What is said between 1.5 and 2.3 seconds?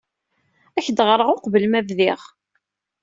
ma bdiɣ.